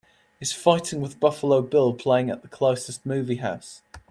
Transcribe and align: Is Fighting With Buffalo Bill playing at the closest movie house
Is 0.39 0.51
Fighting 0.51 0.99
With 0.99 1.19
Buffalo 1.19 1.61
Bill 1.61 1.93
playing 1.93 2.31
at 2.31 2.41
the 2.41 2.47
closest 2.47 3.05
movie 3.05 3.35
house 3.35 3.83